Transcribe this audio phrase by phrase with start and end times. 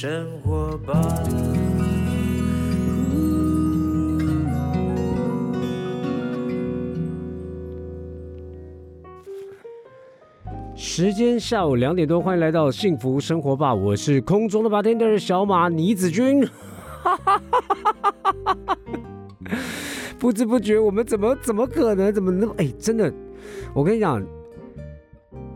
[0.00, 0.94] 生活吧。
[10.76, 16.48] 时间下午两点多，欢迎来到幸福生活吧，我是空中的 bartender 小马倪子君。
[20.16, 23.12] 不知不觉，我们怎么怎么可能怎么那么哎，真的，
[23.74, 24.24] 我跟你讲，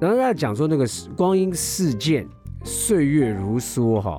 [0.01, 0.85] 然后在讲说那个
[1.17, 2.27] 光阴似箭，
[2.65, 4.19] 岁月如梭哈，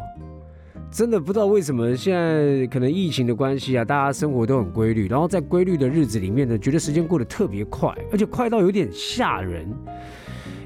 [0.94, 9.68] 真的不知道为什么现在可能疫情的关系啊，大家生活都很规律，然后在规律的日子里面呢，觉得时间过得特别快，而且快到有点吓人。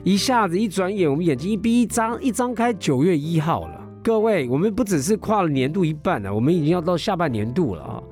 [0.04, 3.82] 一下子一转眼，我们眼睛一闭一张一张开，九月一号了。
[4.04, 8.04] 各位，我们不只是跨了年度一半了，我们已经要到下半年度了啊！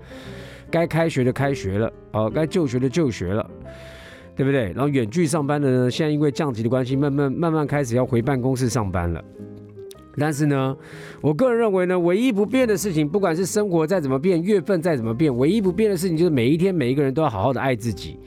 [0.71, 3.45] 该开学的开学了，哦，该就学的就学了，
[4.37, 4.71] 对不对？
[4.71, 9.21] 然后远距上班的呢，现在因为降级的关系，慢慢慢慢开始要回办公室上班了。
[10.17, 10.75] 但是呢，
[11.21, 18.17] 我个人认为呢，唯一不变的事情，不管是生活再怎么变，月份再怎么变，唯一不变的事情就是每一天每一个人都要好好的爱自己。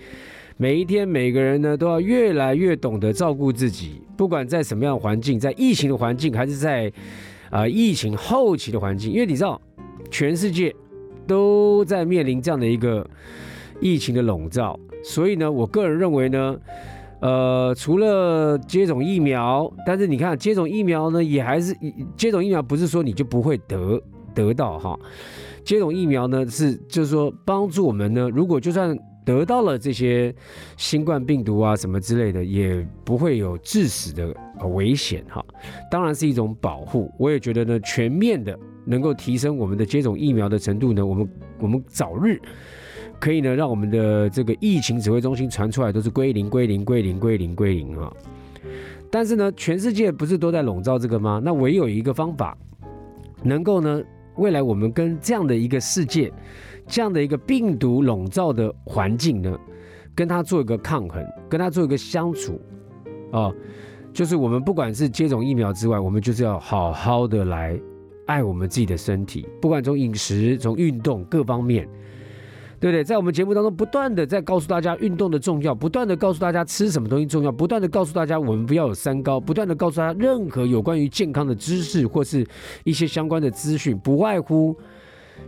[0.61, 6.93] 每一天，每个人呢都要越来越懂得照顾自己，不管在什么样的环境，在疫情的环境，还是在
[7.49, 9.61] 啊疫情后期的环境，因为你知道，
[10.11, 10.75] 全世界
[11.29, 13.09] 都在面临这样的一个
[13.81, 16.59] 疫情的笼罩，所以呢，我个人认为呢，
[17.21, 21.77] 呃，除了接种疫苗，但是你看，接种疫苗呢，也还是
[22.17, 24.01] 接种疫苗，不是说你就不会得
[24.35, 24.99] 得到哈，
[25.65, 28.99] 接种疫苗呢是就是说帮助我们呢，如果就算。
[29.25, 30.35] 得到了这些
[30.79, 34.35] 新冠病毒啊什么之类的，也不会有致死的
[34.71, 35.45] 危险哈。
[35.91, 37.13] 当然是一种保护。
[37.19, 41.29] 我也觉得呢，全面的能够提升我们的接种疫苗的程度呢，我们
[41.59, 42.41] 我们早日
[43.21, 48.13] 可以呢，让我们的这个疫情指挥中心传出来都是归零归零归零归零归零啊。
[49.11, 51.41] 但是呢，全世界不是都在笼罩这个吗？
[51.43, 52.57] 那唯有一个方法，
[53.43, 54.03] 能够呢，
[54.37, 56.33] 未来我们跟这样的一个世界。
[56.91, 59.59] 这样的一个病毒笼罩的环境呢，
[60.15, 62.59] 跟它做一个抗衡，跟它做一个相处，
[63.31, 63.53] 啊，
[64.11, 67.79] 就是我们不管是接种疫苗之外，我们就是要好好的来
[68.25, 71.87] 爱我们自己的身体，不管从饮食、从运动各方面，
[72.81, 73.05] 对不对？
[73.05, 82.47] 在我们节目当中，不断的在告诉大家运动的重要，不断的告诉大家吃什么东西重要，不断的告诉大家我们不要有三高，不断的告诉大家任何有关于健康的知识或是
[82.85, 84.77] 一些相关的资讯，不外乎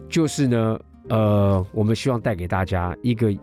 [0.08, 0.78] 就是呢。
[1.08, 3.34] 呃，我们希望带给大家一个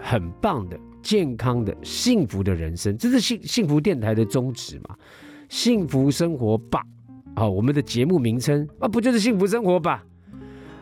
[0.00, 4.96] 很棒的、健康的、幸福的人生，这是幸幸福电台的宗旨嘛？
[5.48, 6.82] 幸福生活吧，
[7.36, 10.02] 好，我们的节目名称啊，不就是幸福生活吧？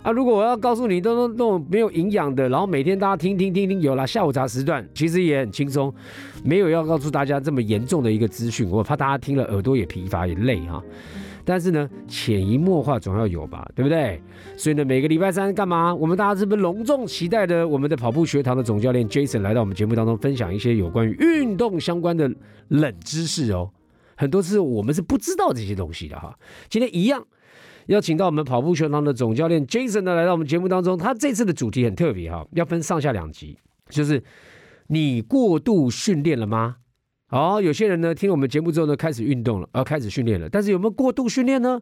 [0.03, 5.93] 啊，如果我要告诉你都都那种没有营养的，然后每天大家听听听听，有了下午茶时段，其实也很轻松，
[6.43, 10.83] 没有要告诉大家这么严重的一个资讯，我怕大家听了耳朵也疲乏也累哈。
[11.44, 14.22] 但是呢，潜移默化总要有吧，对不对？
[14.56, 15.94] 所以呢，每个礼拜三干嘛？
[15.94, 17.66] 我们大家是不是隆重期待的？
[17.66, 22.31] 我们的跑步学堂的总教练 Jason 来到我们节目当中，分享一些有关于运动相关的
[22.69, 23.71] 冷知识哦。
[24.16, 26.39] 很多次我们是不知道这些东西的哈。
[26.69, 27.27] 今天一样
[27.86, 30.96] 邀请到我们跑步学堂的总教练 Jason 呢，来到我们节目当中。
[30.96, 33.58] 他这次的主题很特别哈，要分上下两集，
[33.88, 34.22] 就是
[34.88, 36.76] 你过度训练了吗？
[37.26, 40.48] 好，有些人呢听了我们节目之后呢，开始运动了，而开始训练了。
[40.48, 41.80] 但是有没有过度训练呢？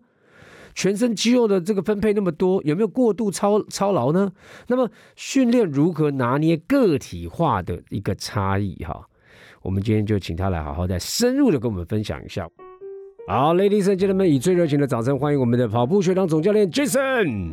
[0.74, 4.30] 全身肌肉的这个分配那么多，有没有过度操操劳呢？
[4.68, 8.76] 那么训练如何拿捏个体化的一个差异？
[8.84, 9.08] 哈，
[9.62, 12.48] 我们今天就请他来好好再深入的跟我们分享一下。
[13.30, 17.50] 好，Ladies and gentlemen，以最热情的掌声欢迎我们的跑步学堂总教练 Jason。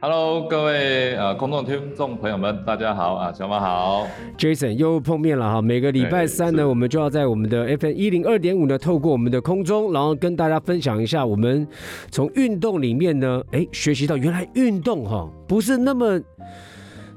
[0.00, 4.06] Hello，各位呃，空众听众朋友们，大家好啊，小马好
[4.38, 5.60] ，Jason 又碰面了哈。
[5.60, 11.68] 每个礼拜三呢，我们就要在我们的 FM 一零二点五呢，透过我们的空中，然后跟大家分享一下我们
[12.10, 16.18] 从运动里面呢，哎，学习到原来运动哈不是那么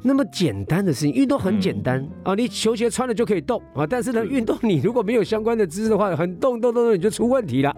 [0.07, 1.13] 那么简单的事情。
[1.13, 7.75] 运动很简单啊，你球鞋穿了就可以动啊，但是呢，运动你如果没有相关的知识的话，很动动动动你就出问题了，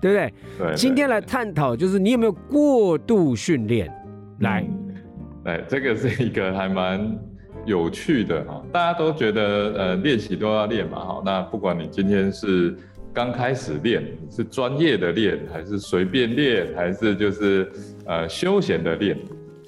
[0.00, 0.32] 对不对？
[0.58, 0.74] 对。
[0.74, 3.90] 今天来探讨就是你有没有过度训练。
[4.40, 4.64] 来，
[5.44, 7.18] 来，这个是一个还蛮
[7.64, 9.42] 有趣的哈，大家都觉得
[9.76, 12.76] 呃练习都要练嘛哈，那不管你今天是
[13.12, 17.68] 刚开始练，是专业的练，还是随便练，还是就是
[18.06, 19.18] 呃休闲的练，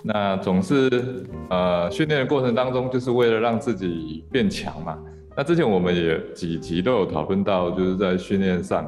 [0.02, 4.98] 那总是呃训练的过程当中，就是为了让自己变强嘛。
[5.36, 8.86] 那之前我们也几集都有讨论到，就是在训练上。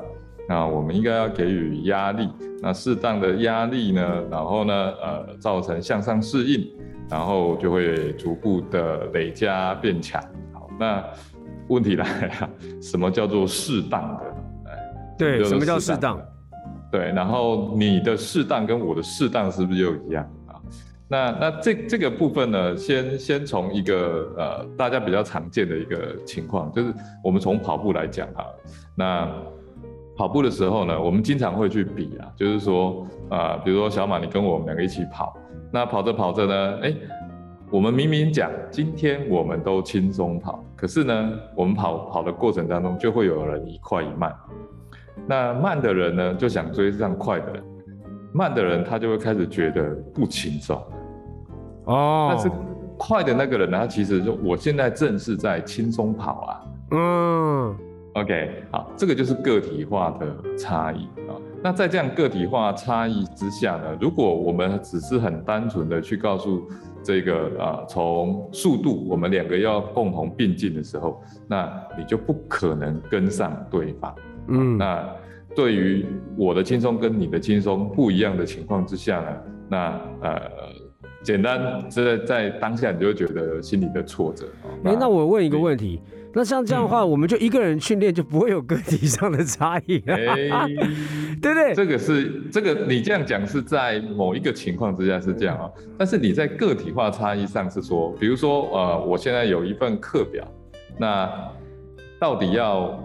[0.49, 2.29] 那我们应该要给予压力，
[2.61, 6.69] 那适当的压力呢，然后呢，呃，造成向上适应，
[7.09, 10.21] 然后就会逐步的累加变强。
[10.53, 11.03] 好，那
[11.69, 12.51] 问题来了，
[12.83, 14.25] 什么叫做适当的？
[15.17, 16.21] 对，什么叫适当？
[16.91, 20.42] 对，然后你的适当跟我的适当是不是又一样啊？
[21.13, 26.91] 那那这这个部分呢，先先从一个呃大家比较常见的一个情况，就是
[27.23, 28.47] 我们从跑步来讲哈，
[28.97, 29.29] 那
[30.17, 35.37] 跑步的时候呢，我们经常会去比啊，就是说啊、比如说小马你跟我们两个一起跑，
[35.71, 36.95] 那跑着跑着呢，哎，
[37.71, 44.35] 我们明明讲今天我们都轻松跑，可是呢，我们跑跑的过程当中就会有人一快一慢。
[45.27, 47.63] 那慢的人呢，就想追上快的人，
[48.33, 50.83] 慢的人他就会开始觉得不轻松。
[51.85, 52.51] 哦，但是
[52.97, 56.61] 快的那个人呢，他其实就我现在正是在轻松跑啊。
[56.93, 57.77] 嗯
[58.15, 61.35] ，OK，好，这个就是个体化的差异啊。
[61.63, 66.69] 那在这样个体化差异之下呢，如果我们只是很单纯的去告诉
[67.03, 74.15] 这个啊，从速度我们两个要共同并进的时候，那你就不可能跟上对方。
[74.49, 75.09] 嗯，那
[75.55, 76.05] 对于
[76.37, 79.29] 我的轻松跟你的轻松不一样的情况之下呢，
[79.69, 80.41] 那呃，
[81.23, 84.47] 简单在在当下你就会觉得心里的挫折。
[84.65, 86.01] 哦哎、那我问一个问题，
[86.35, 90.67] 那像这样的话，我们就一个人训练就不会有个体上的差异了， 哎，
[91.41, 91.75] 对不对？
[91.75, 100.47] 这个是这个你这样讲是在某一个情况之下是这样啊、但是你在个体化差异上是说，比如说呃，我现在有一份课表，
[100.99, 101.31] 那
[102.19, 102.99] 到底要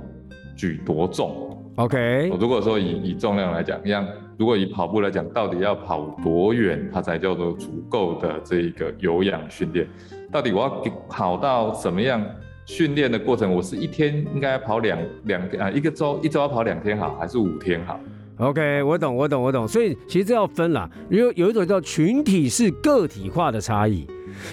[0.56, 1.54] 举多重？
[1.78, 4.04] OK，如果说以以重量来讲，一样
[4.36, 9.88] 如果以跑步来讲，到底要跑多远，它才叫做足够的这一个有氧训练？
[10.32, 12.20] 到底我要给跑到什么样
[12.66, 13.54] 训练的过程？
[13.54, 18.00] 我是一天应该跑两两啊一个周一周要跑两天好，还是五天好
[18.40, 19.68] ？OK，我懂，我懂，我懂。
[19.68, 24.08] 所以其实这要分啦，有有一种叫群体式个体化的差异，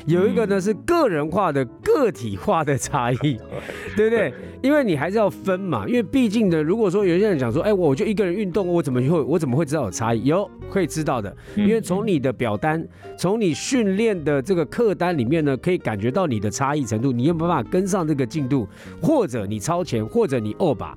[0.07, 3.39] 有一个呢是个人化的个体化的差异，
[3.97, 4.33] 对不对？
[4.63, 10.25] 因为你还是要分嘛，因为毕竟呢，如果说有些人讲说，哎，我就一个人运动，我怎么会我怎么会知道有差异？
[10.25, 12.83] 有可以知道的，因为从你的表单，
[13.19, 18.67] 从你训练的这个课单里面呢，可以感觉到你的差异程度，你有没有办法跟上这个进度，
[19.03, 20.93] 或者你超前，或者你 over，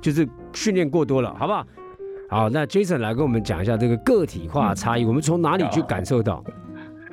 [0.00, 1.66] 就是训练过多了，好不好？
[2.30, 6.42] 好，那 Jason 来跟我们讲一下这个个体化的差异，我们从哪里去感受到？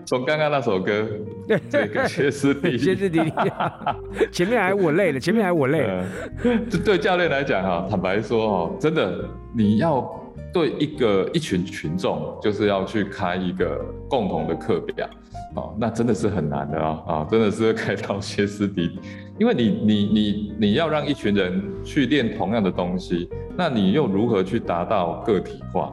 [0.07, 1.05] 从刚刚那首歌，
[1.69, 3.33] 这个歇斯底里，歇斯底里，
[4.31, 6.05] 前面还我累了，前面还我累了。
[6.45, 10.09] 呃， 这对教练来讲哈，坦白说哈，真的你要
[10.53, 15.05] 对一个一群群众，就是要去开一个共同的课表，
[15.57, 18.99] 哦，那真的是很难的啊啊，真的是会开到歇斯底里，
[19.37, 25.91] 因为你你你你要让一群人去练同样的东西，那你又如何去达到个体化？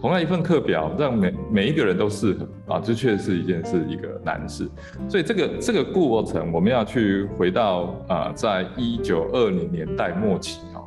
[0.00, 4.66] 同样一份课表，让每每一个人都适合啊，这确实是一件是一个难事。
[5.08, 10.80] 所以这个这个过程，我们要去回到啊，在一九二零年代末期啊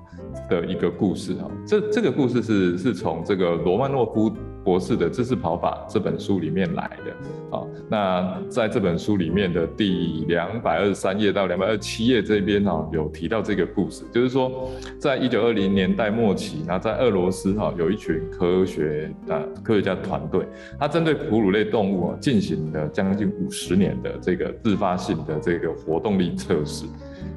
[0.50, 1.46] 的一个故事啊。
[1.68, 7.64] 这这个故事是是从这个罗曼诺夫博士的《知识跑法》这本书里面来的啊。
[7.90, 20.46] 那在这本书里面的第两百二十三页到两百二十七页这边哈，有提到这个故事，就是说，在一九二零年代末期，然后在俄罗斯哈有一群科学啊科学家团队，
[20.80, 26.86] 他针对哺乳类动物啊进行了将近五十年的这个自发性的这个活动力测试。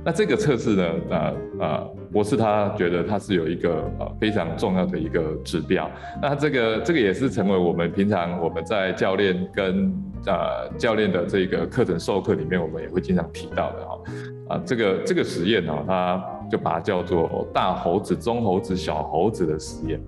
[0.05, 1.79] 那这个测试呢，呃呃，
[2.13, 5.91] 博士他觉得它是有一个呃非常重要的一个指标。
[6.23, 9.93] 那这个这个也是成为我们平常我们在教练跟
[10.27, 13.99] 呃教练的这个课程授课里面，我们也会经常提到的哈。
[14.49, 20.01] 啊，这个这个实验呢、它就把它叫做大猴子、中猴子、小猴子的实验。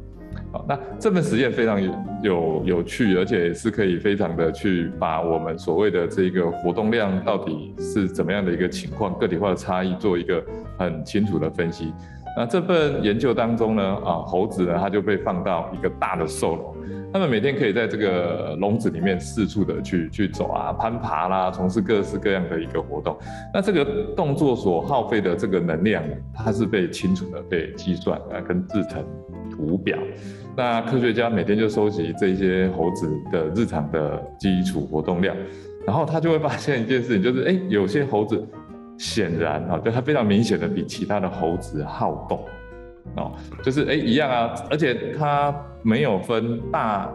[0.50, 1.82] 好，那这份实验非常
[2.22, 10.42] 有有趣，而且是可以非常的去把我们所谓的这个活动量到底是怎么样的一个情况，个体化的差异做一个
[10.78, 11.92] 很清楚的分析。
[12.38, 16.76] 那这份研究当中呢，啊，猴子呢，它就被放到一个大的兽笼，
[17.12, 23.18] 他们每天可以在这个笼子里面四处的去去走啊、攀爬啦，从事各式各样的一个活动。
[23.52, 26.00] 那这个动作所耗费的这个能量，
[26.32, 29.04] 它是被清楚的被计算啊，跟制成
[29.50, 29.98] 图表。
[30.56, 35.36] 那科学家每天就收集这些猴子的日常的基础活动量，
[35.84, 38.46] 然后他就会发现一件事情，就是哎，有些猴子
[38.98, 42.44] 显然啊，就它非常明显的比其他的猴子好动
[43.16, 47.10] 哦，就是哎一样啊，而且它没有分大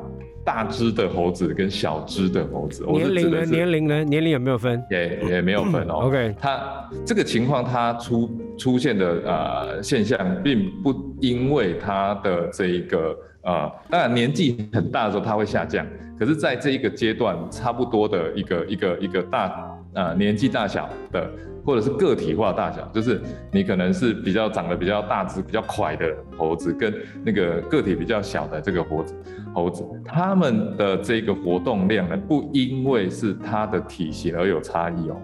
[0.46, 3.46] 大只的猴子跟小只的猴子，我年龄呢？
[3.46, 4.04] 年龄呢？
[4.04, 4.84] 年龄有没有分？
[4.90, 6.06] 也也没有分哦。
[6.06, 15.86] OK 它这个情况它出出现的呃现象，并不因为它的这一个呃，当然年纪很大的时候它会下降，
[16.18, 19.48] 可是在这一个阶段，差不多的一个一个一个大
[19.96, 21.30] 呃年纪大小的，
[21.66, 23.22] 或者是个体化大小，就是
[23.52, 29.16] 你可能是比较长得比较大只、比较快的猴子，跟那个个体比较小的这个猴子，
[29.54, 35.18] 猴子，它们的这个活动量呢，不因为是它的体型而有差异哦。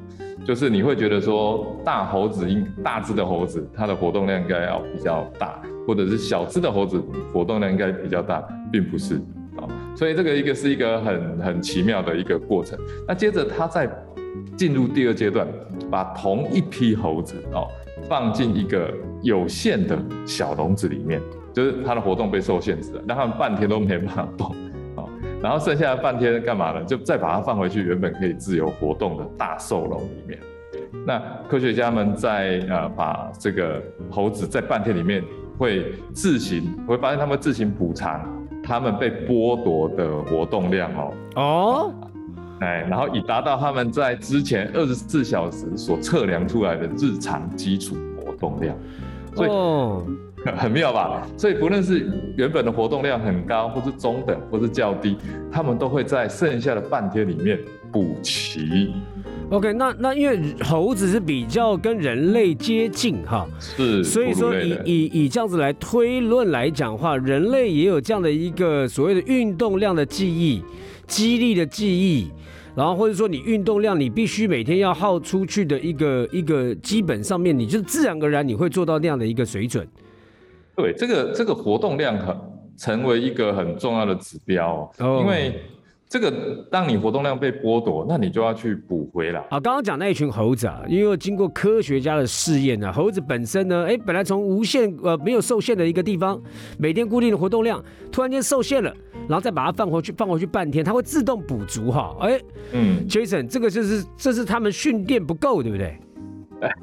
[0.46, 7.00] 就是你会觉得说，大猴子应大只的猴子，它的活动量应该要比较大，或者是小只的猴子
[7.34, 9.16] 活动量应该比较大，并不是
[9.58, 9.68] 啊。
[9.96, 12.80] 所以这个一个是一个很很奇妙的一个过程。
[13.06, 13.86] 那接着它在
[14.56, 15.48] 进入第二阶段，
[15.90, 17.68] 把同一批猴子哦
[18.08, 21.22] 放进一个有限的小笼子里面，
[21.54, 24.56] 就是它的活动被受限制了，让它们半天都没办法动。
[25.42, 26.84] 然后剩下的半天干嘛呢？
[26.84, 30.38] 就再把它放回去原本可以自由活动的大兽笼里面。
[31.08, 31.18] 那
[31.48, 35.24] 科学家们在呃把这个猴子在半天里面
[35.58, 38.22] 会自行会发现他们自行补偿
[38.62, 41.94] 他们被剥夺的活动量哦哦，
[42.62, 48.76] 哎，然后以达到他们在之前二十四小时所测量出来的日常基础活动量。
[49.36, 49.50] 所以。
[50.56, 51.28] 很妙吧？
[51.36, 55.18] 所以不论是原本的活动量很高，或是中等，或是较低，
[55.52, 57.60] 他们都会在剩下的半天里面
[57.92, 58.94] 补齐。
[59.50, 70.64] OK，那那因为猴子是比较跟人类接近哈，是，所以说以以以这样子来推论来讲话，人类也有这样的一个所谓的运动量的记忆、
[71.10, 72.32] 激励的记忆。
[72.76, 79.86] 然后或者说你运动量，你必须每天要耗出去的一个一个基本上面，你就自然而然你会做到那样的一个水准。
[80.78, 82.34] 对，这个这个活动量很
[82.78, 85.60] 成为一个很重要的指标，因为
[86.08, 86.32] 这个
[86.72, 89.42] 当你活动量被剥夺，那你就要去补回来。
[89.50, 96.42] 啊，刚刚讲那一群猴子啊，因为经过科学家的试验呢，猴子本身呢，哎，本来从无限呃没有受限的一个地方，
[96.78, 98.96] 每天固定的活动量，突然间受限了，
[99.30, 102.18] 然后再把它放回去，放回去半天，它会自动补足哈。
[102.20, 102.42] 哎，
[102.74, 105.98] 嗯，Jason，这个就是这是他们训练不够，对不对？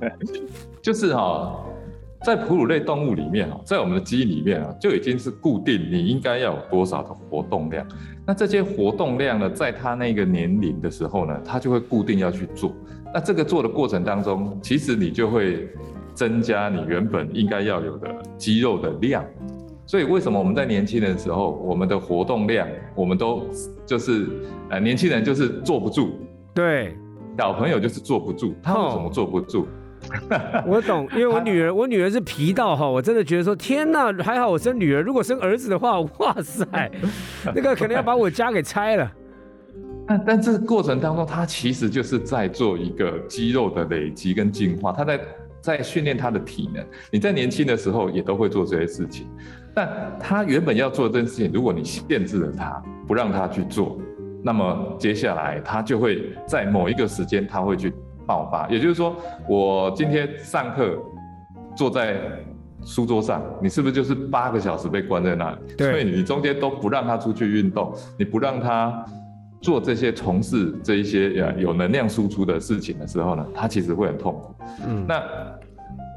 [0.81, 1.63] 就是哈。
[2.25, 7.87] 在哺乳类动物里面哈，在我们的基因里面啊，就已经是固定你应该要有多少的活动量。
[8.27, 12.75] 那这些活动量呢，在它那个年龄的时候呢，它就会固定要去做。
[13.15, 15.69] 那这个做的过程当中，其实你就会
[16.15, 19.25] 增加你原本应该要有的肌肉的量。
[19.87, 23.47] 所以为什么我们在年轻的时候，我们的活动量，我们都
[23.87, 24.29] 就是
[24.69, 26.11] 呃，年轻人就是坐不住，
[26.53, 26.97] 对，
[27.39, 29.67] 小朋友就是坐不住，他为什么坐不住？
[30.67, 36.67] 我懂，因为我女儿，我女儿是皮到哈，我真的觉得说，天哪，还好我生女儿，如果生儿子的话，哇塞，
[37.55, 39.11] 那个可能要把我家给拆了。
[40.07, 45.21] 但但这个过程当中，他其实就是在做一个肌肉的累积跟进化，他在
[45.61, 46.85] 在训练他的体能。
[47.11, 49.27] 你在年轻的时候也都会做这些事情，
[49.77, 53.97] 但他原本要做这件事情，如果你限制了他，不让他去做，
[54.43, 57.93] 那么接下来他就会在某一个时间他会去。
[58.29, 59.15] 爆发，也就是说，
[59.49, 60.99] 我今天上课
[61.77, 62.17] 坐在
[62.85, 65.59] 书桌上，你是不是就是八个小时被关在那里？
[65.79, 69.05] 对，所以你中间都不让他出去运动，你不让他
[69.61, 74.55] 做这些从事这一些呃有能量输出的事情的时候呢，他其实会很痛苦。
[74.89, 75.23] 嗯，那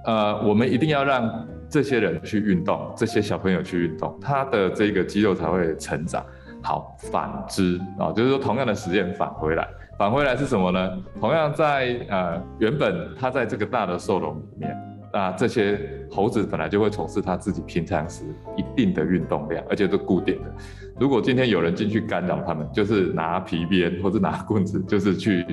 [0.05, 6.25] 呃，我们一定要让这些人去运动，这些小朋友去运动，他的这个肌肉才会成长。
[6.61, 9.67] 好，反之啊，就是说同样的时间返回来。
[9.97, 10.97] 返回来是什么呢？
[11.19, 14.75] 同样在呃原本他在这个大的兽笼里面，
[15.13, 18.23] 那这些猴子本来就会从事它自己平常时
[18.55, 20.51] 一定的运动量，而且是固定的。
[20.99, 25.45] 如果今天有人进去干扰它们，就是拿皮鞭或者拿棍子，就是去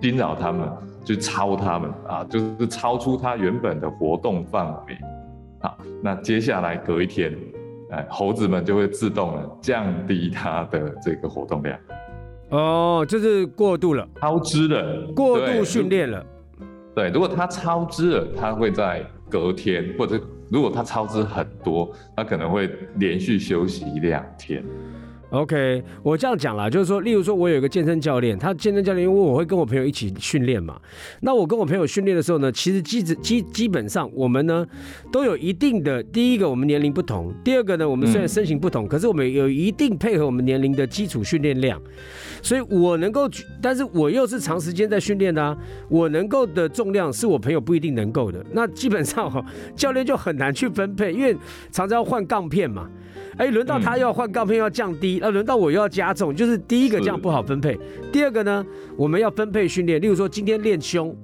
[0.00, 0.68] 惊扰它们，
[1.04, 4.98] 去超它们啊，就是超出它原本的活动范围。
[5.60, 7.36] 好，那接下来隔一天，
[7.90, 11.78] 哎，猴子们就会自动的降低它的这个活动量。
[12.48, 16.24] 哦，就是过度了，超支了，过度训练了。
[16.94, 24.64] 对，如果它超支了，它会在隔天，或者如果它超支很多，它可能会连续休息两天。
[25.30, 30.76] OK，我这样讲啦，就是说，例如说，我有一个健身教练，他健身教练，因为我会跟我朋友一起训练嘛。
[31.20, 34.66] 那我跟我朋友训练的时候呢，其实基基基本上我们呢
[35.12, 41.80] 都有一定的，第一个我们年龄不同，第二个呢我们虽然身形不同，可是我们有一定配合我们年龄的基础训练量。
[42.42, 43.28] 所以我能够，
[43.62, 45.56] 但是我又是长时间在训练的，啊
[45.88, 48.44] 我能够的重量是我朋友不一定能够的。
[48.52, 49.44] 那基本上哈，
[49.76, 51.32] 教练就很难去分配，因为
[51.70, 52.90] 常常要换杠片嘛。
[53.36, 57.78] 哎，轮到他要换杠片要降低，那轮到我又要加重，就是第一个这样不好分配。
[58.12, 58.64] 第二个呢，
[58.96, 61.16] 我们要分配训练，例如说今天练胸，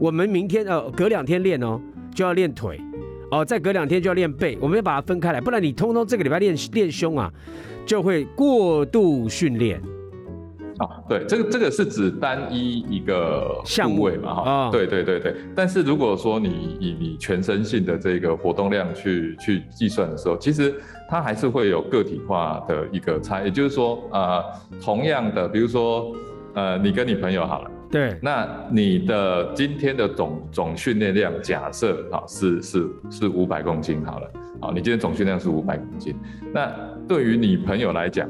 [0.00, 1.80] 我们明天呃隔两天练哦
[2.14, 2.80] 就要练腿，
[3.30, 7.30] 哦再隔两天就要练背，我们要把它分开来，不然你通通这个礼拜练练胸啊，
[7.84, 9.80] 就会过度训练。
[10.78, 15.34] 啊，对，这个这个是指单一一个部位嘛，哈、啊对对对对。
[15.54, 20.74] 但是如果说你以你全身性的这个活动量去去计算的时候，其实
[21.08, 24.42] 它还是会有个体化的一个差，也就是说，呃，
[24.80, 26.14] 同样的，比如说，
[26.54, 27.70] 呃，你跟你朋友好了。
[27.90, 34.30] 对，那你的今天的总总训练量，假设啊是是是五百公斤好了，
[34.60, 36.14] 好，你今天总训练量是五百公斤，
[36.52, 36.70] 那
[37.08, 38.28] 对于你朋友来讲，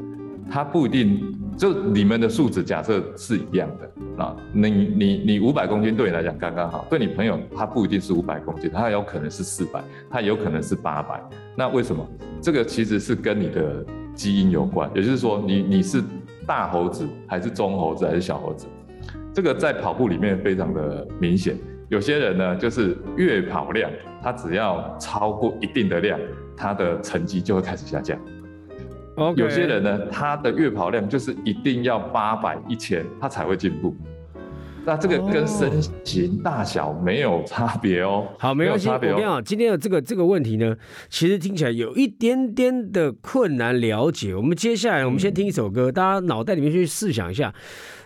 [0.49, 11.21] 他不一定就你们的数值假设是一样的啊，你你你五百公斤对你来讲刚刚好，对你朋友他不一定是五百公斤，他有可能是四百，他有可能是八百，
[11.57, 12.07] 那为什么？
[12.41, 13.85] 这个其实是跟你的
[14.15, 16.01] 基因有关，也就是说你你是
[16.47, 18.65] 大猴子还是中猴子还是小猴子？
[19.33, 21.57] 这个在跑步里面非常的明显。
[21.89, 23.91] 有些人呢，就是月跑量，
[24.23, 26.17] 他只要超过一定的量，
[26.55, 28.17] 他的成绩就会开始下降。
[29.35, 33.95] 有些人呢，他的月跑量就是一定要八百、一千，他才会进步。
[34.85, 35.69] 那这个哦跟身
[36.05, 38.25] 形大小没有差别哦。
[38.39, 38.87] 好，没关系。
[38.87, 39.13] 有差别哦。
[39.13, 40.75] 我跟你讲，今天的这个这个问题呢，
[41.09, 44.33] 其实听起来有一点点的困难了解。
[44.33, 47.53] 我们接下来，我们先听一首歌，大家脑袋里面去试想一下，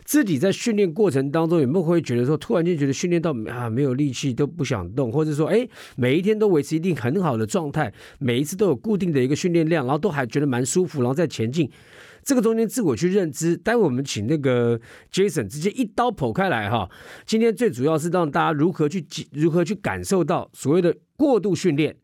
[0.06, 11.70] 自己在训练过程当中有没有会觉得说，突然间觉得训练到啊没有力气都不想动，或者说哎每一天都维持一定很好的状态，每一次都有固定的一个训练量，然后都还觉得蛮舒服，然后再前进。
[12.26, 14.80] 这个中间自我去认知，待会我们请那个
[15.12, 16.90] Jason 直接一刀剖开来哈。
[17.26, 21.98] 今天最主要是让大家如何去如何去感受到所谓的过度训练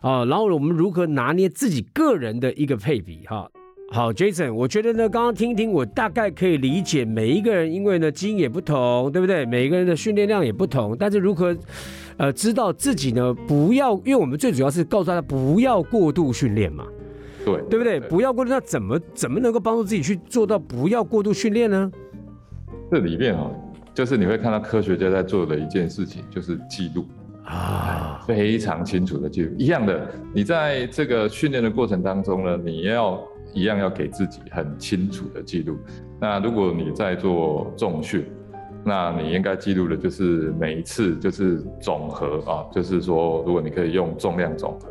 [0.00, 3.50] 啊，然后我们如何拿捏自己个人的一个配比哈。
[3.88, 9.46] 好，Jason，我觉得呢，刚刚听一听，我大概可以理解每一个人，因为呢基因也不同，对不对？
[9.46, 11.56] 每一个人的训练量也不同，但是如何
[12.16, 16.84] 呃知道自己呢不要，因为我们最主要是告诉大家不要过度训练嘛。
[17.44, 18.00] 对对不对？
[18.00, 21.90] 不要过度，那怎么怎么能够帮助自己去做到不要过度训练呢？
[22.90, 23.54] 这里面哦，
[23.94, 27.06] 就是你会看到科学家在做的一件事情，就是记录。
[27.44, 29.54] 啊，非常清楚的记录。
[29.56, 33.22] 一样的，你在这个训练的过程当中呢，你要
[33.52, 35.76] 一样要给自己很清楚的记录。
[36.20, 38.24] 那如果你在做重训，
[38.84, 44.90] 那你应该记录的就是每一次就是总和啊，就是说，如果你可以用重量总和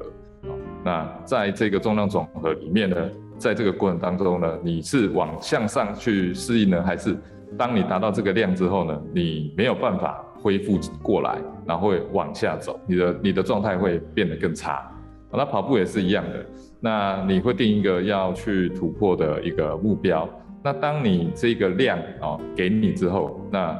[0.49, 2.97] 啊，那在这个重量总和里面呢，
[3.37, 7.15] 在这个过程当中呢，你是往向上去适应呢，还是
[7.57, 14.91] 当你达到这个量之后呢，你没有办法恢复过来，然后会往下走，你的你的状态会变得更差。
[15.31, 16.45] 那跑步也是一样的，
[16.85, 20.29] 那你会定一个要去突破的一个目标。
[20.63, 23.75] 那当你这个量哦给你之后，那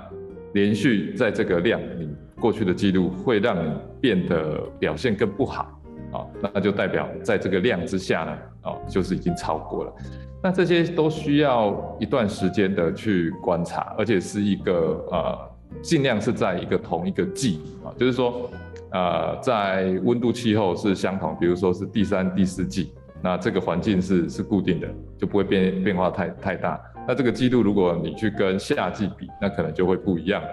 [0.54, 5.80] 连续在这个量，你过去的记录会让你变得表现更不好。
[6.14, 9.94] 哦，那就代表在这个量之下呢，哦，就是已经超过了。
[10.42, 15.38] 那这些都需要一段时间的去观察，而且是一个呃，
[15.82, 18.50] 尽量是在一个同一个季啊，就是说，
[18.92, 26.80] 呃，在温度气候是相同，比如说是第三、第四季，那这个环境是是固定的，就不会变变化太太大。
[27.08, 30.50] 那这个季度如果你去跟夏季比，那可能就会不一样了。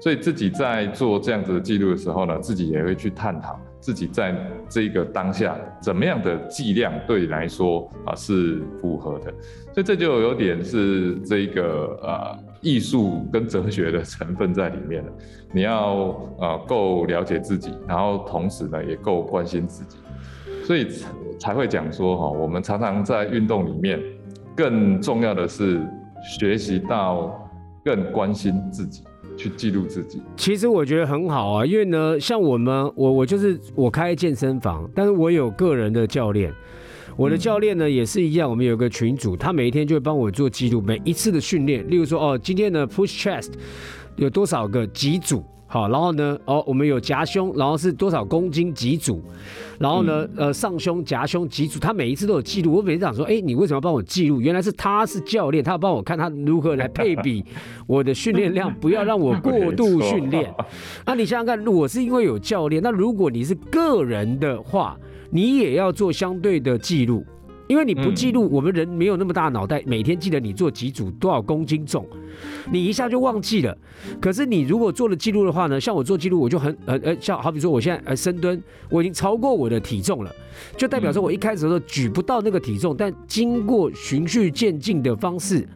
[0.00, 4.34] 所以自己在做这样子的记录的时候呢，自己也会去探讨自己在
[4.68, 9.32] 这个当下怎么样的剂量对你来说啊是符合的。
[9.72, 15.12] 所以这就有点是这个呃艺术跟哲学的成分在里面了。
[15.52, 19.96] 你要呃够了解自己，然后同时呢也够关心自己，
[20.64, 20.88] 所以
[21.38, 24.00] 才会讲说哈，我们常常在运动里面，
[24.56, 25.80] 更重要的是
[26.38, 27.47] 学习到
[27.84, 29.02] 更关心自己。
[29.36, 36.52] 去记录自己，其实我觉得很好啊，因为呢，像我们，我我就是我开健身房，但是我有个人的教练，
[37.16, 43.52] 我的教练呢也是一样，我们有个群主，他每一天就会帮我做记录，每一次的训练，例如说哦，今天的 push chest
[44.16, 45.44] 有多少个几组。
[45.70, 49.22] 好，然后呢，哦，我们有夹胸，然后是多少公斤几组，
[49.78, 52.72] 然后呢，呃，上胸夹胸几组，他每一次都有记录。
[52.72, 54.40] 我每次想说，哎，你为什么要帮我记录？
[54.40, 57.44] 原来是他是教练，他要帮我看他如何来配比
[57.86, 60.50] 我的训练量，不要让我过度训练。
[61.04, 64.96] 那你想想看，我是因为有教练，那如果你是个人的话，
[65.30, 67.22] 你也要做相对的记录。
[67.68, 72.04] 因为你不记录，我们人没有那么大脑袋，每天记得你做几组多少公斤重，
[72.72, 73.76] 你一下就忘记了。
[74.20, 80.34] 可是你如果做了记录的话呢，像我做记录，我就很呃呃，像好比说我现在呃深蹲，我已经超过我的体重了，
[80.76, 85.68] 就代表说我一开始的时候举不到那个体重，但经过循序渐进的方式，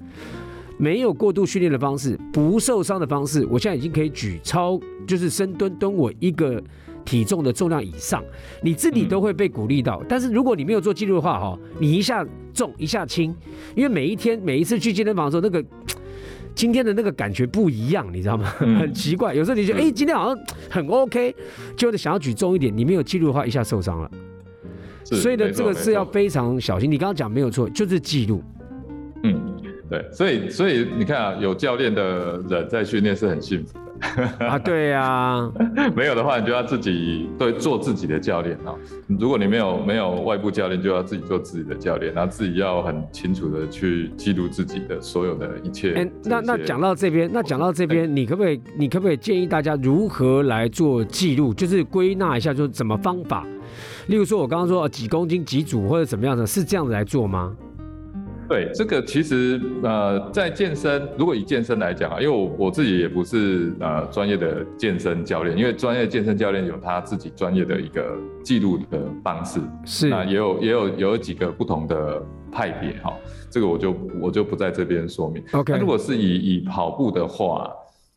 [0.79, 6.63] 没有过度训练的方式，不受伤的方式，我现在已经可以举超就是深蹲蹲我一个。
[7.05, 8.23] 体重的重量以上，
[8.63, 10.03] 你自己都会被鼓励到。
[10.09, 13.35] 但是如果你没有做记录的话，哈，你一下重一下轻，
[13.75, 15.65] 因为每一天每一次去健身房的时候，那个
[16.55, 18.53] 今天的那个感觉不一样，你知道吗？
[18.61, 21.35] 嗯很奇怪，有时候你觉得哎、今天好像很 OK，
[21.77, 24.11] 就是想要举重一点，你没有记录的话，一下受伤了。
[25.05, 26.91] 所以呢，这个是要非常小心。
[26.91, 28.43] 你刚刚讲没有错，就是记录。
[29.25, 29.41] 嗯，
[29.93, 35.53] 对，所以所以你看啊，有教练的人在训练是很幸福的，啊，对啊，
[35.95, 38.73] 没有的话，你就要自己对做自己的教练啊。
[39.21, 45.93] 如果你没有没有外部教练，就要自己做自己的教练，然后自己要很清楚的去记录自己的所有的一切。
[45.93, 51.53] 哎、那那讲到这边，那讲到这边，你可不可以，你可不可以建议大家如何来做记录？
[51.53, 53.47] 就是归纳一下，就是怎么方法？
[54.07, 57.55] 例如说，我刚刚说呃几公斤几组或者怎么样的，是这样子来做吗？
[58.53, 70.11] 对，这个其实呃，在健身，如果以健身来讲啊，因为我我自己也不是呃专业的健身教练，因为专业健身教练有他自己专业的一个记录的方式，是。
[70.11, 73.17] 那也有也有有几个不同的派别哈，
[73.49, 75.43] 这个我就我就不在这边说明。
[75.53, 77.73] OK 那如果是以以跑步的话，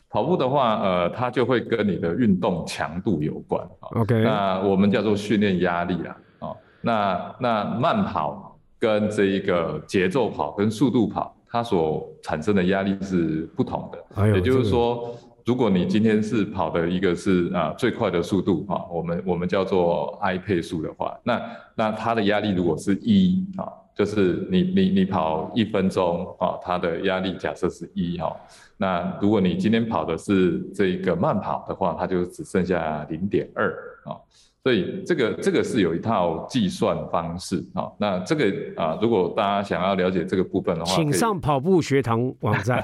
[0.09, 4.01] 跑步的话，呃，它就会跟你的运动强度有关啊。
[4.01, 14.21] OK 那我们叫做训练压力啊，哦，那那慢跑跟这一个节奏跑跟速度跑，它所产生的压力是不同的。
[14.21, 21.41] 哎也就是这个说，如果你今天是跑的一个是啊、最快的速度啊，我们我们叫做 I 配速的话，那
[21.75, 28.35] 那它的压力如果是一啊，就是你你你跑一分钟啊，它的压力假设是一哈，
[28.77, 33.71] 那如果你今天跑的是这一个慢跑的话，它就只剩下零点二
[34.05, 34.17] 啊。
[34.65, 42.83] 所以这个这个是有一套计算方式啊，那这个啊，如果大家想要了解这个部分的话，请上跑步学堂网站。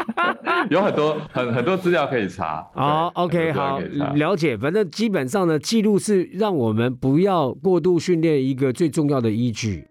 [0.68, 2.68] 有很多很很多资料可以查。
[2.74, 3.80] 好对，OK，好
[4.14, 4.58] 了解。
[4.58, 9.86] 反正基本上呢，记录是让我们不要过度训练一个最重要的依据。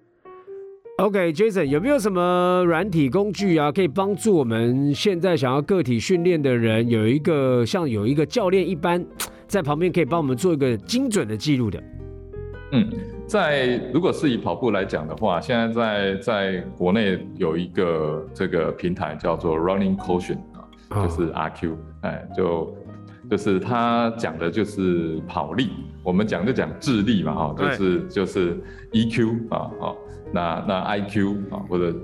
[0.99, 9.03] OK，Jason，、有没有什么软体工具啊，可以帮助我们现在想要个体训练的人，有一个像有一个教练一般，
[9.55, 11.81] 在旁边可以帮我们做一个精准的记录的？
[12.73, 12.91] 嗯，
[13.25, 22.75] 在如果是以跑步来讲的话，现在在在国内有一个这个平台叫做 Running Quotient 啊，啊就是 RQ，哎，就
[23.29, 25.69] 就是它讲的就是跑力，
[26.03, 29.95] 我们讲就讲智力嘛，哈，就是就是 EQ 啊，好，
[30.33, 31.95] 那那 IQ 啊，或者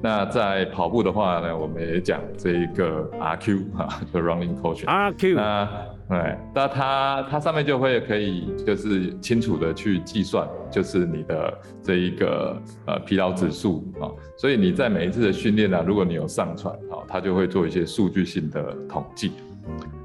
[0.00, 4.84] 那在跑步的话呢，我们也讲这一个 RQ 啊，就 Running Quotient。
[4.84, 5.68] RQ 那
[6.08, 19.32] 对，那它它上面就会可以就是清楚的去计算，就是你的这一个呃疲劳指数啊，所以你在每一次的训练呢、如果你有上传啊，它就会做一些数据性的统计。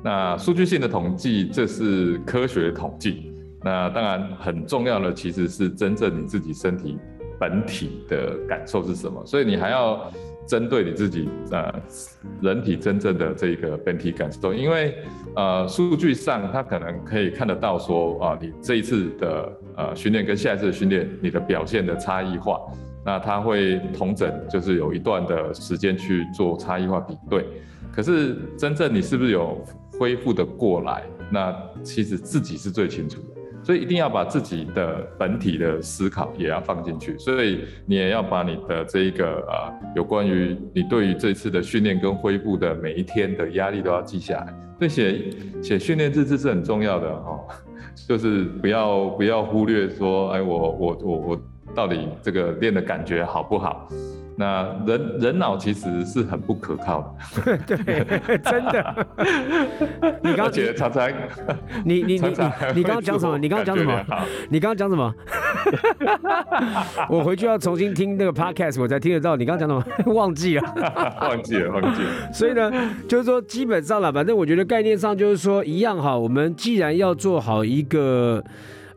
[0.03, 3.31] 那数据性的统计，这是科学统计。
[3.63, 6.97] 那当然很重要的其实是真正你自己身体
[7.39, 10.11] 本体的感受是什么，所以你还要
[10.51, 11.73] 针对你自己呃
[12.41, 14.97] 人体真正的这个本体感受，因为
[15.33, 22.59] 呃数据上它可能可以看得到说啊、你这一次的呃训练跟下一次的训练你的表现的差异化，
[23.05, 27.45] 那它会同整就是有一段的时间去做差异化比对，
[27.89, 29.63] 可是真正你是不是有
[29.97, 33.40] 恢复的过来，那其实自己是最清楚的。
[33.71, 44.53] 所以一定要把自己的本体的思考也要放进去，所以你也要把你的这一个呃有关于你对于这次的训练跟恢复的每一天的压力都要记下来。
[44.77, 45.29] 所以写
[45.63, 47.47] 写训练日志是很重要的哦，
[48.09, 51.41] 就是不要不要忽略说，哎，我我我我
[51.73, 53.87] 到底这个练的感觉好不好？
[54.41, 59.07] 那人人脑其实是很不可靠的， 对， 真的。
[60.23, 61.07] 你刚而且常常
[61.85, 62.27] 你你你你
[62.75, 63.37] 你刚刚讲什么？
[63.37, 64.03] 你刚刚讲什么？
[64.49, 65.13] 你刚刚讲什么？
[67.07, 69.35] 我回去要重新听那个 podcast，我才听得到。
[69.35, 70.13] 你刚刚讲什么？
[70.13, 70.63] 忘记了。
[71.21, 72.33] 忘记了，忘记了。
[72.33, 72.71] 所以呢，
[73.07, 76.17] 就是说基本上了，反正我觉得概念上就是说一样哈。
[76.17, 78.43] 我们既然要做好一个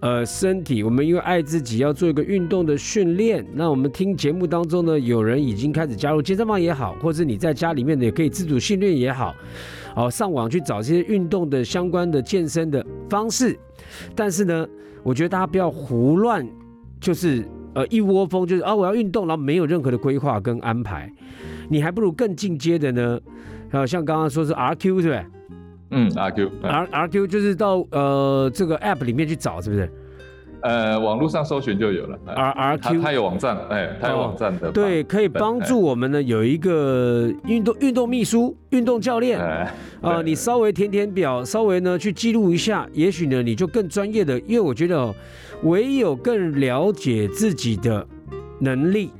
[0.04, 9.34] 呃身体，我们因为爱自己要做一个运动的训练，那我们听节目当中呢，有人已经开始加入健身房也好，或者你在家里面呢也可以自主训练也好，
[9.94, 13.58] 好上网去找这些运动的相关的健身的方式。
[14.14, 14.68] 但是呢，
[15.02, 16.46] 我觉得大家不要胡乱，
[17.00, 21.10] 就是呃一窝蜂，就是啊我要运动，然后没有任何的规划跟安排。
[21.70, 23.18] 你还不如更进阶的呢，
[23.70, 25.24] 还呃，像刚刚说是 RQ 对不对
[25.94, 29.88] 嗯，阿 Q，呃？R RQ 就是到呃这个 App 里面去找，是不是
[30.60, 32.18] 呃，网络上搜寻就有了。
[32.26, 34.72] R R Q，它有网站，哎，它有网站的。
[34.72, 45.14] 对，可以帮助我们呢有一个运动运动秘书、运动教练哎，啊、你稍微填填表，稍微呢去记录一下，也许呢你就更专业的，因为我觉得哦，
[45.64, 48.06] 唯有更了解自己的
[48.58, 49.10] 能力，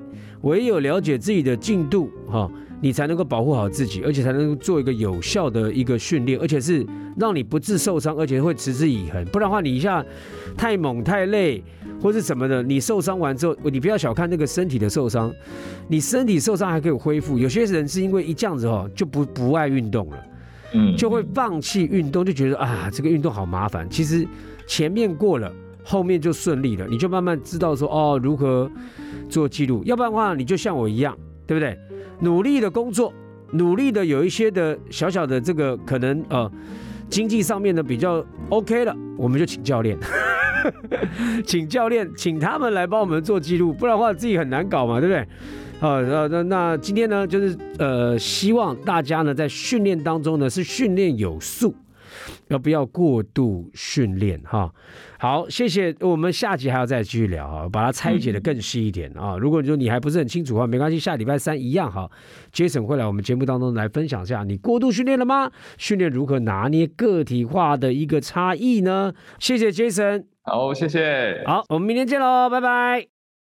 [0.40, 2.50] 唯有了解自己的进度，哈、
[2.84, 9.24] 你才能够保护好自己，而且才能够做一个有效的一个训练，而且是让你不致受伤，而且会持之以恒。
[9.32, 10.04] 不然的话，你一下
[10.54, 11.64] 太猛太累，
[11.98, 15.32] 或是什么的，你受伤完之后，你不要小看那个身体的受伤，
[15.88, 17.38] 你身体受伤还可以恢复。
[17.38, 20.22] 有些人是因为一这样子哦，就不不爱运动了，
[20.74, 23.88] 嗯，就会放弃运动，就觉得啊，这个运动好麻烦。
[23.88, 24.28] 其实
[24.66, 25.50] 前面过了，
[25.82, 28.70] 后面就顺利了，你就慢慢知道说哦，如何
[29.30, 29.82] 做记录。
[29.86, 31.16] 要不然的话，你就像我一样，
[31.46, 31.78] 对不对？
[32.20, 33.12] 努力的工作，
[33.52, 36.50] 努力的有一些的小小的这个可能呃
[37.08, 39.98] 经济上面的比较 OK 了，我们就请教练，
[41.44, 45.20] 请教练，请他们来帮我们做记录，不然的话自己很难搞嘛，对不对？
[45.80, 51.74] 啊，那那那今天呢，就是呃，希望大家呢在训练当中呢是训练有素，
[52.48, 54.72] 要不要过度训练哈？
[55.18, 55.94] 好，谢谢。
[56.00, 59.36] 我们下集还要再继续聊啊，把它拆解的更细一点啊。
[59.38, 62.10] 如果你说你还不是很清楚的话，没关系，下礼拜三一样哈。
[62.52, 65.50] Jason 会来我们节目当中来分享一下，你过度训练了吗？
[65.78, 69.14] 训练如何拿捏个体化的一个差异呢？
[69.38, 71.42] 谢谢 Jason，好，谢谢。
[71.46, 73.13] 好，我们明天见喽，拜拜。